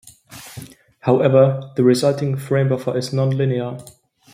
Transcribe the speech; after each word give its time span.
However, 1.01 1.61
the 1.75 1.83
resulting 1.83 2.35
framebuffer 2.35 2.95
is 2.97 3.13
non-linear. 3.13 3.77